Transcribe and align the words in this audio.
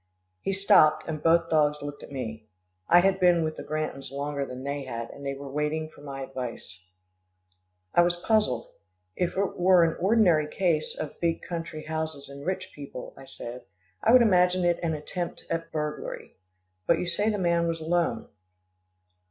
He 0.41 0.51
stopped, 0.53 1.03
and 1.07 1.21
both 1.21 1.47
dogs 1.51 1.83
looked 1.83 2.01
at 2.01 2.11
me. 2.11 2.47
I 2.89 3.01
had 3.01 3.19
been 3.19 3.43
with 3.43 3.55
the 3.55 3.63
Grantons 3.63 4.11
longer 4.11 4.47
than 4.47 4.63
they 4.63 4.85
had, 4.85 5.11
and 5.11 5.23
they 5.23 5.35
were 5.35 5.47
waiting 5.47 5.89
for 5.89 6.01
my 6.01 6.23
advice. 6.23 6.79
I 7.93 8.01
was 8.01 8.15
puzzled. 8.15 8.71
"If 9.15 9.37
it 9.37 9.59
were 9.59 9.83
an 9.83 9.95
ordinary 9.99 10.47
case 10.47 10.95
of 10.97 11.19
big 11.19 11.43
country 11.43 11.83
houses 11.83 12.29
and 12.29 12.43
rich 12.47 12.71
people," 12.73 13.13
I 13.15 13.25
said, 13.25 13.61
"I 14.01 14.11
would 14.11 14.23
imagine 14.23 14.65
it 14.65 14.79
an 14.81 14.95
attempt 14.95 15.45
at 15.51 15.71
burglary. 15.71 16.35
But 16.87 16.97
you 16.97 17.05
say 17.05 17.29
the 17.29 17.37
man 17.37 17.67
was 17.67 17.79
alone." 17.79 18.27